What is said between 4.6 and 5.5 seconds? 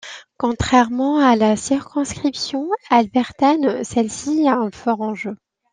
fort enjeu.